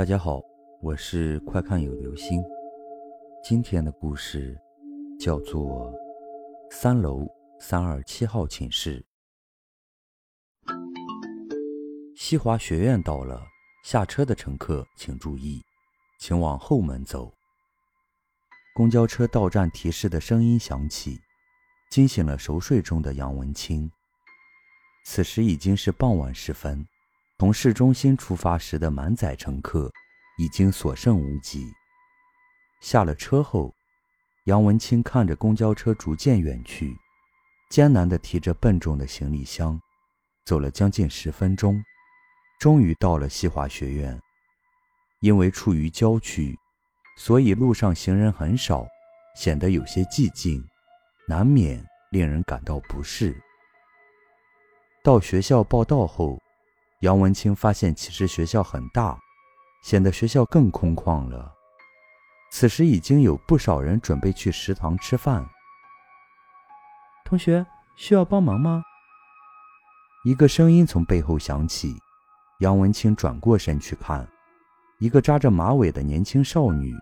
[0.00, 0.40] 大家好，
[0.80, 2.42] 我是快看有流星。
[3.44, 4.58] 今天的故事
[5.18, 5.92] 叫做
[6.70, 7.28] 《三楼
[7.60, 9.04] 三二七号寝室》。
[12.16, 13.42] 西华学院到了，
[13.84, 15.62] 下车的乘客请注意，
[16.18, 17.30] 请往后门走。
[18.74, 21.18] 公交车到站提示的声音响起，
[21.90, 23.92] 惊醒了熟睡中的杨文清。
[25.04, 26.86] 此时已经是傍晚时分。
[27.40, 29.90] 从市中心出发时的满载乘客
[30.36, 31.72] 已经所剩无几。
[32.82, 33.74] 下了车后，
[34.44, 36.94] 杨文清看着公交车逐渐远去，
[37.70, 39.80] 艰难地提着笨重的行李箱，
[40.44, 41.82] 走了将近十分钟，
[42.58, 44.20] 终于到了西华学院。
[45.20, 46.54] 因为处于郊区，
[47.16, 48.86] 所以路上行人很少，
[49.34, 50.62] 显得有些寂静，
[51.26, 53.34] 难免令人感到不适。
[55.02, 56.38] 到学校报到后。
[57.00, 59.18] 杨文清发现，其实学校很大，
[59.82, 61.52] 显得学校更空旷了。
[62.50, 65.48] 此时已经有不少人准备去食堂吃饭。
[67.24, 67.64] 同学
[67.96, 68.82] 需要帮忙吗？
[70.24, 71.96] 一个声音从背后响起。
[72.58, 74.28] 杨文清转过身去看，
[74.98, 76.94] 一个扎着马尾的年轻少女，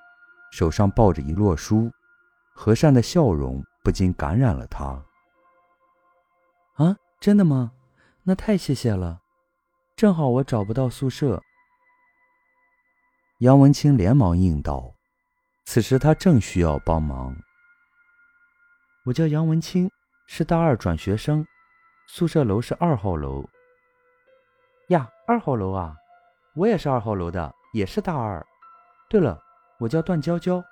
[0.52, 1.90] 手上抱着一摞书，
[2.54, 5.02] 和善的笑容不禁感染了他。
[6.74, 7.72] 啊，真的吗？
[8.22, 9.20] 那太谢谢了。
[9.98, 11.42] 正好我找不到宿舍，
[13.38, 14.94] 杨文清连忙应道。
[15.64, 17.34] 此时他正需要帮忙。
[19.06, 19.90] 我叫杨文清，
[20.28, 21.44] 是大二转学生，
[22.06, 23.44] 宿舍楼是二号楼。
[24.90, 25.96] 呀，二号楼啊，
[26.54, 28.46] 我也是二号楼的，也是大二。
[29.10, 29.36] 对了，
[29.80, 30.62] 我叫段娇娇。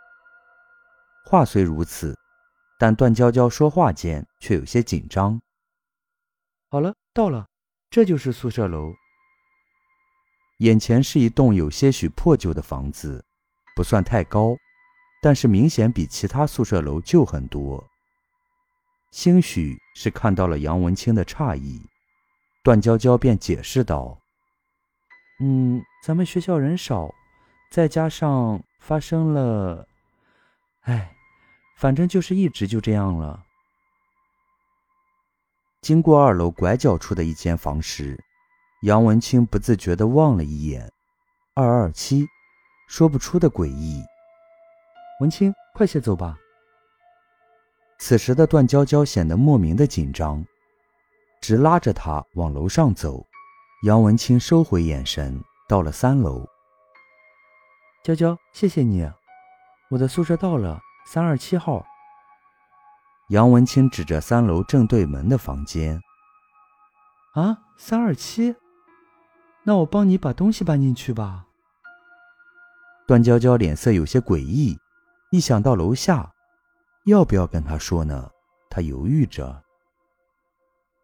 [1.25, 2.17] 话虽如此，
[2.79, 5.43] 但段娇娇说话间却有些紧张。
[6.71, 7.49] 好了，到了，
[7.91, 8.95] 这就是宿舍楼。
[10.59, 13.23] 眼前是一栋有些许破旧的房子，
[13.75, 14.57] 不算太高，
[15.21, 17.87] 但是明显比其他宿舍楼旧很多。
[19.11, 21.83] 兴许是看到了杨文清的诧异，
[22.65, 24.19] 段娇娇便解释道
[25.41, 27.15] ：“嗯，咱们学校人少，
[27.71, 29.87] 再加上发生了……
[30.83, 31.15] 哎，
[31.77, 33.45] 反正就是一直就这样了。”
[35.83, 38.19] 经过二楼拐角处的一间房时。
[38.83, 40.93] 杨文清不自觉地望了一眼，
[41.55, 42.27] 二二七，
[42.89, 44.05] 说不出的诡异。
[45.21, 46.37] 文清，快些走吧。
[47.99, 50.45] 此时的段娇娇显得莫名的紧张，
[51.41, 53.27] 直拉着他往楼上走。
[53.85, 56.47] 杨文清收回眼神，到了三楼。
[58.05, 59.11] 娇娇，谢谢你，
[59.91, 61.85] 我的宿舍到了，三二七号。
[63.31, 66.01] 杨文清指着三楼正对门的房间。
[67.33, 68.55] 啊，三二七。
[69.69, 71.45] 那我帮你把东西搬进去吧。
[73.05, 74.79] 段娇娇脸色有些诡异，
[75.33, 76.33] 一想到楼下，
[77.07, 78.31] 要不要跟他说呢？
[78.71, 79.65] 她犹豫着。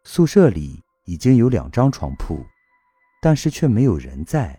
[0.05, 2.41] 宿舍里已经有两张床铺，
[3.21, 4.57] 但是却没有人在。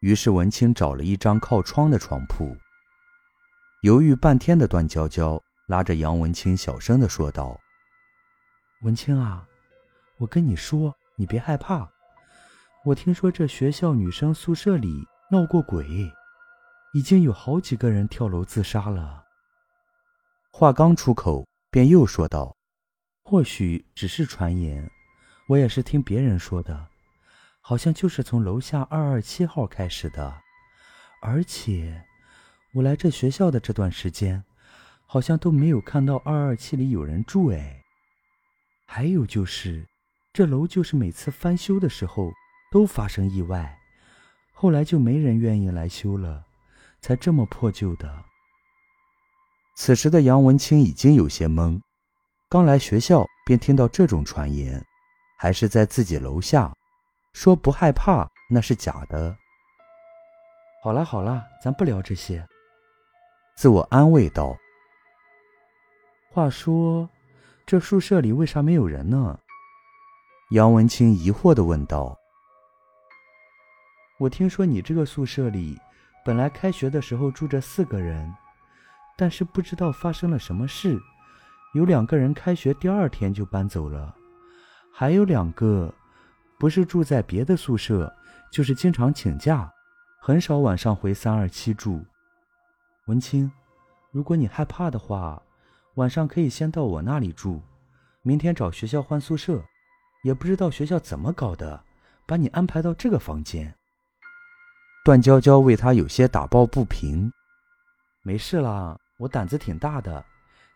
[0.00, 2.54] 于是文清找了一张靠窗的床铺。
[3.80, 7.58] 犹豫半天的段娇娇拉着杨文清小声的说道
[8.84, 9.48] ：“文清啊，
[10.18, 11.90] 我跟你说，你别害怕。”
[12.84, 15.86] 我听说这学校女生宿舍里闹过鬼，
[16.92, 19.22] 已经有好几个人跳楼自杀了。
[20.50, 22.56] 话刚出口，便又说道
[23.22, 24.90] ：“或许只是传言，
[25.46, 26.88] 我也是听别人说的，
[27.60, 30.34] 好像就是从楼下二二七号开始的。
[31.22, 32.04] 而且，
[32.74, 34.42] 我来这学校的这段时间，
[35.06, 37.50] 好像都没有看到二二七里有人住。
[37.50, 37.80] 哎，
[38.86, 39.86] 还有就是，
[40.32, 42.32] 这楼就是每次翻修的时候。”
[42.72, 43.78] 都发生意外，
[44.50, 46.42] 后来就没人愿意来修了，
[47.02, 48.24] 才这么破旧的。
[49.76, 51.78] 此时的杨文清已经有些懵，
[52.48, 54.82] 刚来学校便听到这种传言，
[55.36, 56.74] 还是在自己楼下，
[57.34, 59.36] 说不害怕那是假的。
[60.82, 62.42] 好了好了，咱不聊这些，
[63.54, 64.56] 自我安慰道。
[66.30, 67.06] 话说，
[67.66, 69.38] 这宿舍里为啥没有人呢？
[70.52, 72.18] 杨文清疑惑地问道。
[74.22, 75.76] 我听说你这个宿舍里，
[76.24, 78.32] 本来开学的时候住着四个人，
[79.16, 80.96] 但是不知道发生了什么事，
[81.74, 84.14] 有两个人开学第二天就搬走了，
[84.92, 85.92] 还有两个，
[86.56, 88.14] 不是住在别的宿舍，
[88.52, 89.68] 就是经常请假，
[90.20, 92.00] 很少晚上回三二七住。
[93.06, 93.50] 文清，
[94.12, 95.42] 如果你害怕的话，
[95.94, 97.60] 晚上可以先到我那里住，
[98.22, 99.60] 明天找学校换宿舍，
[100.22, 101.82] 也不知道学校怎么搞的，
[102.24, 103.74] 把你安排到这个房间。
[105.04, 107.32] 段娇娇为他有些打抱不平。
[108.22, 110.24] 没事啦，我胆子挺大的，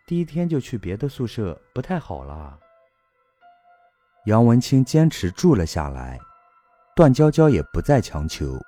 [0.04, 2.58] 第一天就去别的宿舍不太好啦。
[4.24, 6.18] 杨文清坚持住了下来，
[6.96, 8.58] 段娇娇也不再强求，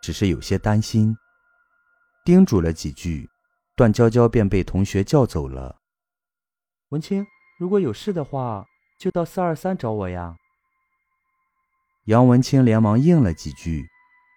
[0.00, 1.14] 只是有些担心，
[2.24, 3.28] 叮嘱了几句，
[3.76, 5.76] 段娇娇便被同学叫走了。
[6.88, 7.26] 文清，
[7.58, 8.64] 如果有事的话，
[8.98, 10.34] 就到四二三找我呀。
[12.06, 13.86] 杨文清连忙应了几句，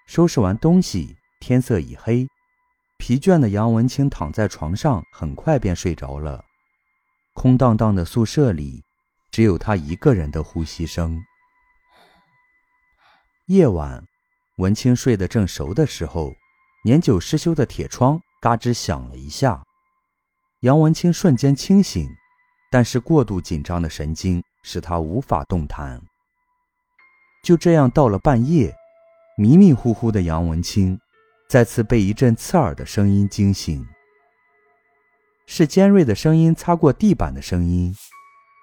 [0.06, 2.28] 收拾完东西，天色已黑，
[2.98, 6.44] 疲倦的杨文清躺在床上，很快便睡着了。
[7.34, 8.84] 空荡荡的宿舍里。
[9.32, 11.22] 只有他一个人的呼吸声。
[13.48, 14.02] 夜晚，
[14.60, 16.32] 文清睡得正熟的时候，
[16.86, 19.62] 年久失修的铁窗嘎吱响了一下。
[20.62, 22.10] 杨文清瞬间清醒，
[22.72, 26.02] 但是过度紧张的神经使他无法动弹。
[27.44, 28.74] 就这样，到了半夜，
[29.38, 30.98] 迷迷糊糊的杨文清
[31.50, 33.86] 再次被一阵刺耳的声音惊醒，
[35.46, 37.94] 是尖锐的声音擦过地板的声音。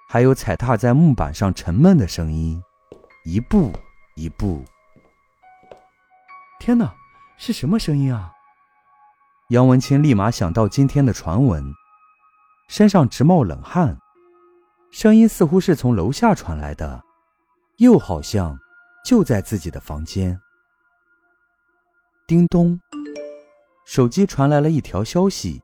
[0.08, 2.62] 还有踩踏在木板上沉闷的声音，
[3.24, 3.70] 一步
[4.14, 4.64] 一步。
[6.58, 6.94] 天哪，
[7.36, 8.32] 是什么声音啊？
[9.50, 11.70] 杨文清立马想到今天的传闻，
[12.68, 13.98] 身上直冒冷汗。
[14.90, 17.02] 声音似乎是从楼下传来的，
[17.76, 18.58] 又好像
[19.04, 20.40] 就在自己的房间。
[22.32, 22.80] 叮咚，
[23.84, 25.60] 手机传来了一条消息。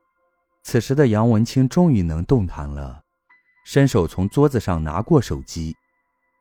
[0.61, 3.01] 此时的杨文清终于能动弹了。
[3.65, 5.75] 伸手从桌子上拿过手机，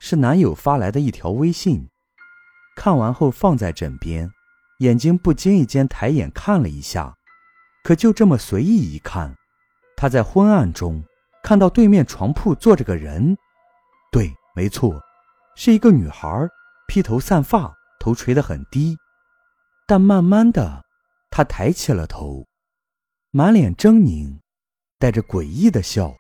[0.00, 1.88] 是男友发来的一条微信。
[2.76, 4.30] 看完后放在枕边，
[4.80, 7.14] 眼睛不经意间抬眼看了一下，
[7.82, 9.34] 可就这么随意一看，
[9.96, 11.02] 他在昏暗中
[11.42, 13.34] 看到对面床铺坐着个人。
[14.12, 15.00] 对，没错，
[15.56, 16.46] 是一个女孩，
[16.86, 18.94] 披头散发，头垂得很低。
[19.88, 20.84] 但慢慢的，
[21.30, 22.46] 他抬起了头，
[23.30, 24.38] 满脸狰狞，
[24.98, 26.14] 带着诡异的笑。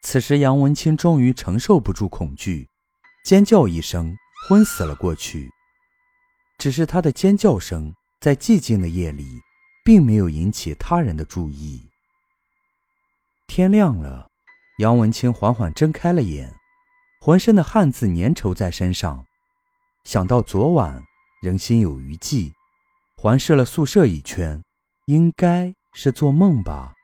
[0.00, 2.66] 此时，杨文清终于承受不住恐惧，
[3.26, 4.16] 尖叫一声，
[4.48, 5.50] 昏死了过去。
[6.56, 9.38] 只是他的尖叫声在寂静的夜里，
[9.84, 11.86] 并没有引起他人的注意。
[13.46, 14.30] 天亮了，
[14.78, 16.50] 杨文清缓缓睁开了眼，
[17.20, 19.26] 浑身的汗渍粘稠在身上。
[20.04, 21.02] 想到昨晚，
[21.44, 22.50] 仍心有余悸，
[23.18, 24.64] 环视了宿舍一圈，
[25.04, 26.94] 应该是做梦吧。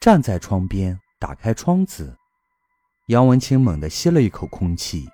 [0.00, 0.96] 站在窗边。
[1.18, 2.16] 打开窗子，
[3.08, 5.06] 杨文清猛地吸了一口空气，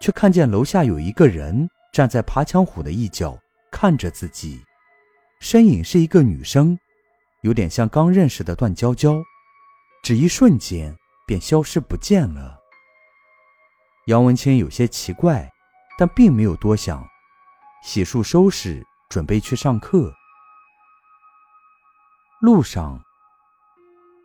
[0.00, 3.38] 却看见楼下有一个人站在爬墙虎的一角，
[3.70, 4.60] 看着自己。
[5.38, 6.76] 身影是一个女生，
[7.42, 9.22] 有点像刚认识的段娇娇，
[10.02, 10.92] 只一瞬间
[11.24, 12.58] 便消失不见了。
[14.06, 15.48] 杨文清有些奇怪，
[15.96, 17.06] 但并没有多想，
[17.84, 20.10] 洗漱收拾，准备去上课。
[22.40, 22.98] 路上，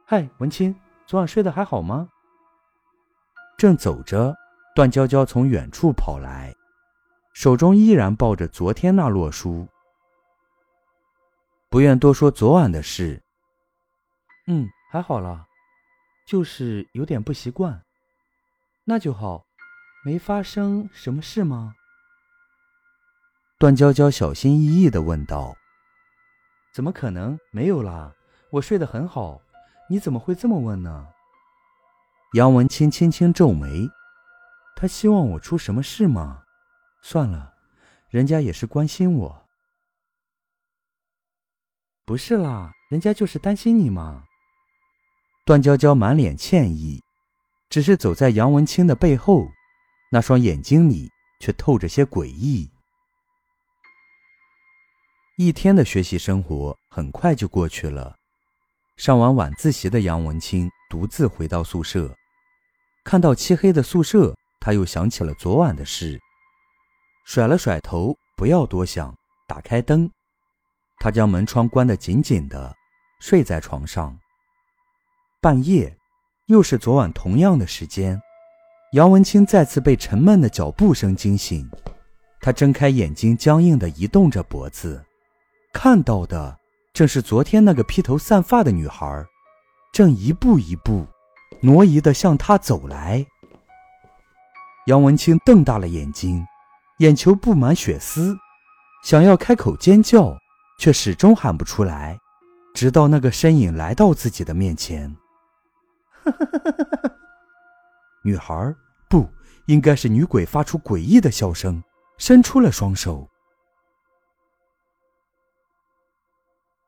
[0.07, 0.73] 嗨，文清。
[1.05, 2.07] 昨晚睡得还好吗？
[3.57, 4.33] 正走着，
[4.73, 6.55] 段娇娇从远处跑来，
[7.33, 9.67] 手中依然抱着昨天那摞书。
[11.67, 13.21] 不愿多说昨晚的事。
[14.47, 15.45] 嗯，还好了，
[16.25, 17.83] 就是有点不习惯。
[18.85, 19.45] 那就好，
[20.05, 21.75] 没发生什么事吗？
[23.59, 25.53] 段娇娇小心翼翼的问道。
[26.73, 28.15] 怎么可能没有啦？
[28.51, 29.41] 我睡得很好。
[29.89, 31.07] 你怎么会这么问呢？
[32.35, 33.89] 杨文清轻轻皱眉，
[34.77, 36.43] 他希望我出什么事吗？
[37.01, 37.53] 算了，
[38.07, 39.45] 人家也是关心我。
[42.05, 44.23] 不是啦，人家就是担心你嘛。
[45.45, 47.03] 段娇娇满脸歉意，
[47.69, 49.45] 只是走在杨文清的背后，
[50.13, 51.09] 那双眼睛里
[51.41, 52.71] 却透着些诡异。
[55.41, 58.13] 一天的学习生活很快就过去了。
[58.97, 62.13] 上完晚自习的杨文清独自回到宿舍，
[63.05, 66.19] 看到漆黑的宿舍，他又想起了昨晚的事，
[67.25, 69.15] 甩了甩头，不要多想，
[69.47, 70.11] 打开灯，
[70.99, 72.75] 他将门窗关得紧紧的，
[73.21, 74.19] 睡在床上。
[75.39, 75.95] 半夜，
[76.47, 78.21] 又是昨晚同样的时间，
[78.91, 81.65] 杨文清再次被沉闷的脚步声惊醒，
[82.41, 85.01] 他睁开眼睛，僵硬地移动着脖子，
[85.73, 86.57] 看到的。
[86.91, 89.23] 正是昨天那个披头散发的女孩，
[89.93, 91.07] 正一步一步
[91.61, 93.25] 挪移的向他走来。
[94.87, 96.45] 杨文清瞪大了眼睛，
[96.97, 98.35] 眼球布满血丝，
[99.03, 100.35] 想要开口尖叫，
[100.79, 102.19] 却始终喊不出来。
[102.73, 105.15] 直到那个身影来到自己的面前，
[108.23, 108.75] 女孩
[109.07, 109.29] 不
[109.67, 111.81] 应该是女鬼，发出诡异的笑声，
[112.17, 113.29] 伸出了双手。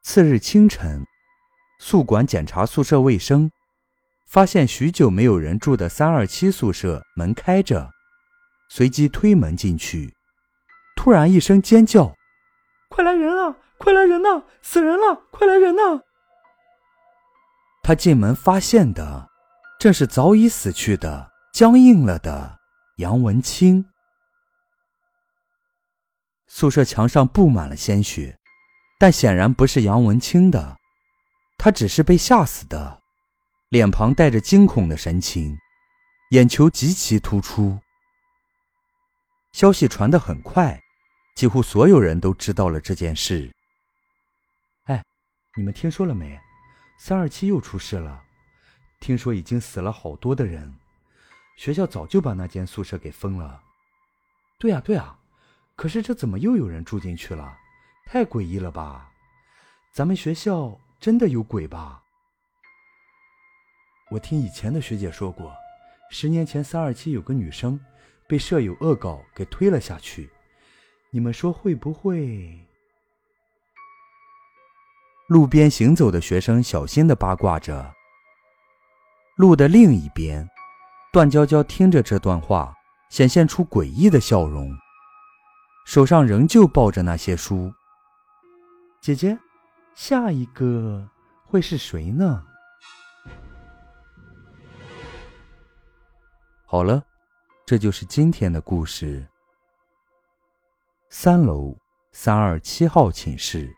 [0.04, 1.06] 次日清晨，
[1.80, 3.52] 宿管检查宿舍卫生，
[4.28, 7.92] 发现许久没有人住的三二七宿舍门开着，
[8.70, 10.14] 随即推门进去，
[10.96, 12.16] 突然一声尖叫
[12.90, 13.56] ：“快来人啊！
[13.78, 14.44] 快来人呐！
[14.62, 15.22] 死人了！
[15.32, 16.02] 快来人呐！”
[17.84, 19.30] 他进门发现的，
[19.80, 22.60] 正是早已死去的、僵硬了的
[22.98, 23.86] 杨文清。
[26.48, 28.38] 宿舍墙上布满了鲜血，
[29.02, 30.78] 但显然不是杨文清的，
[31.58, 33.02] 他只是被吓死的，
[33.70, 35.58] 脸庞带着惊恐的神情，
[36.30, 37.80] 眼球极其突出。
[39.54, 40.80] 消息传得很快，
[41.36, 43.52] 几乎所有人都知道了这件事。
[44.84, 45.04] 哎，
[45.58, 46.40] 你们听说了没？
[47.00, 48.22] 三二七又出事了，
[49.00, 50.72] 听说已经死了好多的人，
[51.58, 53.64] 学校早就把那间宿舍给封了。
[54.60, 55.18] 对呀对呀，
[55.76, 57.58] 可是这怎么又有人住进去了？
[58.14, 59.10] 太诡异了吧！
[59.94, 62.04] 咱们学校真的有鬼吧？
[64.10, 65.56] 我听以前的学姐说过，
[66.10, 67.80] 十年前三二七有个女生
[68.28, 70.30] 被舍友恶搞给推了下去，
[71.10, 72.60] 你们说会不会？
[75.28, 77.94] 路边行走的学生小心的八卦着。
[79.38, 80.46] 路的另一边，
[81.14, 82.76] 段娇娇听着这段话，
[83.10, 84.70] 显现出诡异的笑容，
[85.86, 87.74] 手上仍旧抱着那些书。
[89.02, 89.36] 姐姐，
[89.96, 91.10] 下一个
[91.44, 92.46] 会是谁呢？
[96.68, 97.04] 好了，
[97.66, 99.28] 这就是今天的故事。
[101.10, 101.76] 三楼
[102.12, 103.76] 三二七号寝室。